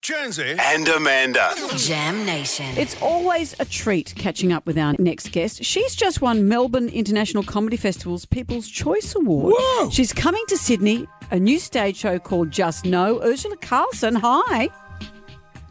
[0.00, 1.52] Jonesy and Amanda.
[1.76, 2.66] Jam Nation.
[2.78, 5.64] It's always a treat catching up with our next guest.
[5.64, 9.54] She's just won Melbourne International Comedy Festival's People's Choice Award.
[9.58, 9.90] Whoa.
[9.90, 13.18] She's coming to Sydney, a new stage show called Just No.
[13.18, 14.68] Urzila Carlson, hi.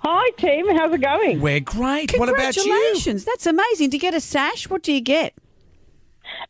[0.01, 0.75] Hi, team.
[0.75, 1.39] How's it going?
[1.39, 2.13] We're great.
[2.19, 2.63] What about you?
[2.63, 3.23] Congratulations.
[3.23, 3.91] That's amazing.
[3.91, 5.33] To get a sash, what do you get?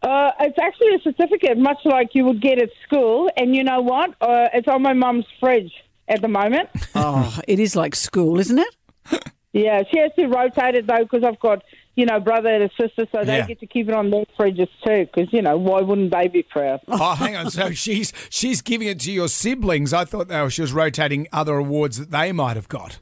[0.02, 3.30] Uh, it's actually a certificate, much like you would get at school.
[3.38, 4.16] And you know what?
[4.20, 5.71] Uh, it's on my mum's fridge
[6.07, 6.69] at the moment.
[6.99, 8.75] Oh, it is like school, isn't it?
[9.53, 11.63] yeah, she has to rotate it though because I've got
[11.95, 13.45] you know brother and a sister, so they Yeah.
[13.45, 15.05] get to keep it on their fridges too.
[15.05, 16.81] Because you know why wouldn't they be proud?
[16.88, 17.51] Oh, hang on.
[17.51, 19.93] So she's she's giving it to your siblings.
[19.93, 22.99] I thought they were, she was rotating other awards that they might have got.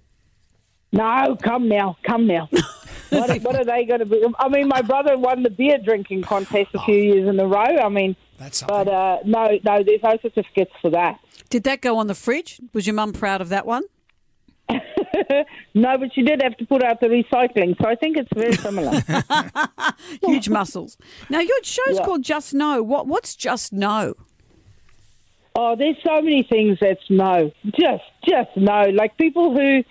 [0.91, 2.49] No, come now, come now.
[3.09, 4.23] what, what are they going to be?
[4.39, 7.13] I mean, my brother won the beer drinking contest a few oh.
[7.15, 7.77] years in a row.
[7.77, 8.75] I mean, That's something.
[8.85, 11.19] but uh, no, no, there's no certificates for that.
[11.49, 12.59] Did that go on the fridge?
[12.73, 13.83] Was your mum proud of that one?
[15.73, 18.53] No, but she did have to put out the recycling, so I think it's very
[18.53, 19.01] similar.
[20.23, 20.97] Huge muscles.
[21.29, 22.05] Now, your show's Yeah.
[22.05, 22.81] called Just No.
[22.83, 24.13] What, what's Just No?
[25.55, 27.51] Oh, there's so many things that's no.
[27.79, 28.83] Just, just no.
[28.93, 29.83] Like people who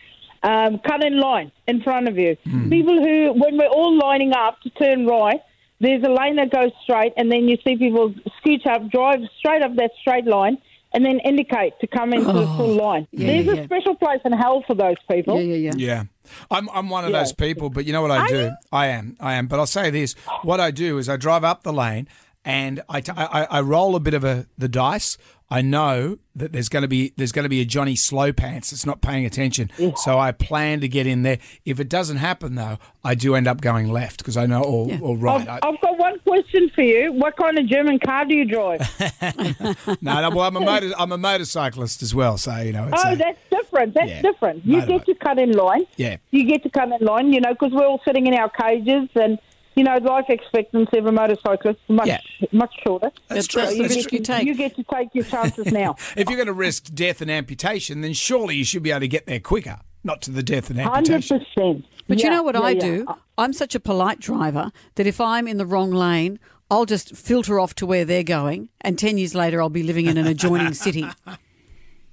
[0.48, 2.36] um, cut in line in front of you.
[2.68, 5.40] People who, when we're all lining up to turn right,
[5.84, 9.62] there's a lane that goes straight, and then you see people scooch up, drive straight
[9.62, 10.58] up that straight line,
[10.92, 13.06] and then indicate to come into the oh, full line.
[13.10, 15.40] yeah, there's yeah, a special place in hell for those people.
[15.40, 15.86] Yeah, yeah, yeah.
[15.96, 16.04] Yeah.
[16.50, 17.18] I'm, I'm one of Yeah.
[17.18, 18.52] those people, but you know what I do?
[18.72, 19.16] I am.
[19.20, 19.46] I am.
[19.46, 22.08] But I'll say this what I do is I drive up the lane
[22.44, 25.16] and I, t- I, I roll a bit of a, the dice.
[25.50, 28.70] I know that there's going to be there's going to be a Johnny Slow Pants
[28.70, 31.38] that's not paying attention, so I plan to get in there.
[31.66, 34.88] If it doesn't happen though, I do end up going left because I know or,
[35.02, 35.42] or right.
[35.46, 37.12] I've, I, I've got one question for you.
[37.12, 38.80] What kind of German car do you drive?
[40.00, 42.88] no, no, well, I'm a motor, I'm a motorcyclist as well, so you know.
[42.92, 43.94] It's Oh, a- that's different.
[43.94, 44.22] That's Yeah.
[44.22, 44.64] different.
[44.64, 44.88] You Motorbike.
[44.88, 45.84] get to cut in line.
[45.96, 46.16] Yeah.
[46.30, 49.08] You get to cut in line, you know, because we're all sitting in our cages
[49.14, 49.38] and,
[49.74, 52.20] you know, life expectancy of a motorcyclist is much, Yeah.
[52.52, 53.10] much shorter.
[53.28, 53.66] That's That's true.
[53.66, 54.46] the you, That's get you to, take.
[54.46, 55.96] you get to take your chances now.
[56.16, 59.08] If you're going to risk death and amputation, then surely you should be able to
[59.08, 61.44] get there quicker, not to the death and amputation.
[61.56, 61.84] 100%.
[62.08, 63.06] But you know what I do?
[63.38, 66.38] I'm such a polite driver that if I'm in the wrong lane,
[66.70, 70.06] I'll just filter off to where they're going, and 10 years later, I'll be living
[70.06, 71.04] in an adjoining city.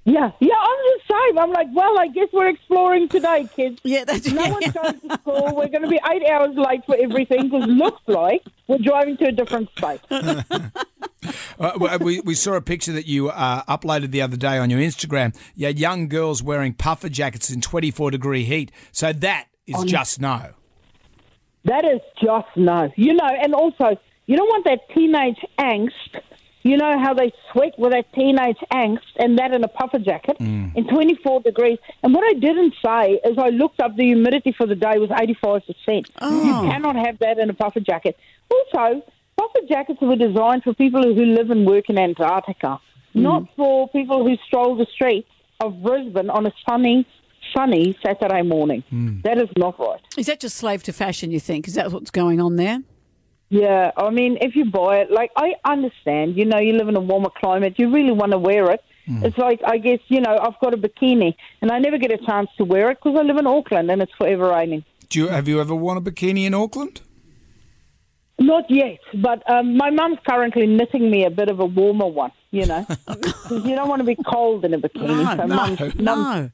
[0.04, 0.54] Yeah, yeah.
[0.54, 1.38] I'm the same.
[1.38, 3.80] I'm like, well, I guess we're exploring today, kids.
[3.84, 5.54] Yeah, that's No one's going to school.
[5.54, 9.26] We're going to be eight hours late for everything because looks like we're driving to
[9.26, 10.00] a different state.
[11.58, 14.80] Uh, we, we saw a picture that you uh, uploaded the other day on your
[14.80, 15.36] Instagram.
[15.54, 18.72] You had young girls wearing puffer jackets in 24 degree heat.
[18.90, 20.54] So that is just no.
[21.64, 22.90] That is just no.
[22.96, 23.96] You know, and also,
[24.26, 26.20] you don't want that teenage angst.
[26.62, 30.36] You know how they sweat with that teenage angst and that in a puffer jacket
[30.38, 30.74] mm.
[30.76, 31.78] in 24 degrees.
[32.02, 35.10] And what I didn't say is I looked up the humidity for the day was
[35.10, 35.62] 85%.
[35.86, 38.16] You cannot have that in a puffer jacket.
[38.50, 39.02] Also,
[39.36, 42.78] puffer jackets were designed for people who live and work in Antarctica,
[43.14, 43.22] mm.
[43.22, 45.28] not for people who stroll the streets
[45.60, 47.06] of Brisbane on a sunny,
[47.54, 48.84] sunny Saturday morning.
[48.92, 49.22] Mm.
[49.22, 50.00] That is not right.
[50.16, 51.66] Is that just slave to fashion, you think?
[51.66, 52.82] Is that what's going on there?
[53.52, 56.96] Yeah, I mean, if you buy it, like I understand, you know, you live in
[56.96, 58.82] a warmer climate, you really want to wear it.
[59.04, 59.26] Hmm.
[59.26, 62.16] It's like I guess you know I've got a bikini and I never get a
[62.16, 64.84] chance to wear it because I live in Auckland and it's forever raining.
[65.10, 67.02] Do you, have you ever worn a bikini in Auckland?
[68.38, 72.32] Not yet, but um, my mum's currently knitting me a bit of a warmer one.
[72.50, 75.06] You know, 'Cause you don't want to be cold in a bikini.
[75.06, 76.50] No, so no, mum's, mum's No.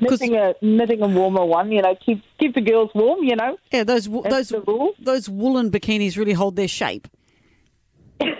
[0.00, 1.70] knitting a knitting a warmer one.
[1.72, 3.22] You know, keep keep the girls warm.
[3.24, 4.92] You know, Yeah, those That's those the rule.
[4.98, 7.06] those woolen bikinis really hold their shape.
[8.20, 8.34] yeah,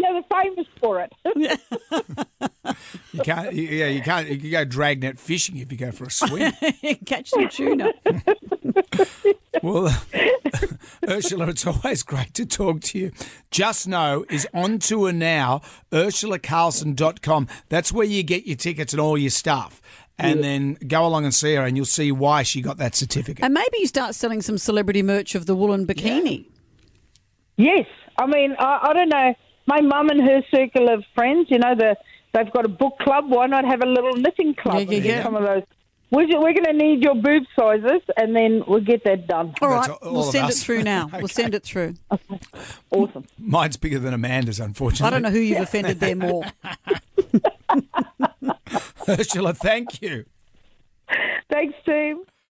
[0.00, 1.12] they're famous for it.
[3.12, 3.52] You can't.
[3.52, 4.28] you- Yeah, you can't.
[4.28, 6.52] You can go dragnet fishing if you go for a swim.
[7.04, 7.92] Catch some tuna.
[9.62, 9.88] Well,
[11.02, 13.12] Urzila, it's always great to talk to you.
[13.50, 15.62] Just No is on tour now.
[15.92, 17.48] UrzilaCarlson.com.
[17.68, 19.80] That's where you get your tickets and all your stuff.
[20.18, 23.44] And then go along and see her, and you'll see why she got that certificate.
[23.44, 26.44] and maybe you start selling some celebrity merch of the woolen bikini.
[27.56, 27.86] Yes,
[28.18, 29.34] I mean, I, I don't know.
[29.66, 31.96] My mum and her circle of friends, you know, the
[32.34, 33.24] they've got a book club.
[33.30, 34.88] Why not have a little knitting club?
[34.88, 35.22] Yeah, yeah, yeah.
[35.24, 35.62] Some of those.
[36.12, 39.54] We're, we're going to need your boob sizes, and then we'll get that done.
[39.62, 40.60] All right, all we'll send us.
[40.60, 41.10] it through now.
[41.22, 41.94] We'll send it through.
[42.90, 43.24] Awesome.
[43.38, 45.06] Mine's bigger than Amanda's, unfortunately.
[45.06, 46.44] I don't know who you've offended there more.
[49.06, 50.26] Urzila, thank you.
[51.50, 52.21] Thanks, team.